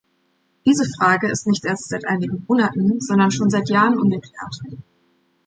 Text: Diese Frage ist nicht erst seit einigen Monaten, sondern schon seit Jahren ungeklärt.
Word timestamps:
Diese 0.65 0.85
Frage 0.97 1.29
ist 1.29 1.45
nicht 1.45 1.63
erst 1.63 1.87
seit 1.89 2.07
einigen 2.07 2.43
Monaten, 2.47 2.99
sondern 2.99 3.29
schon 3.29 3.51
seit 3.51 3.69
Jahren 3.69 3.99
ungeklärt. 3.99 4.59